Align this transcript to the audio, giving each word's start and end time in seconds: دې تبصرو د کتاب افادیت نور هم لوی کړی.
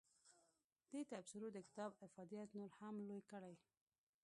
دې 0.91 1.01
تبصرو 1.11 1.47
د 1.53 1.57
کتاب 1.67 1.91
افادیت 2.07 2.49
نور 2.57 2.71
هم 2.79 2.95
لوی 3.07 3.21
کړی. 3.31 3.55